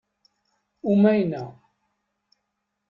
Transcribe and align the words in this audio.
Umayna. 0.91 1.41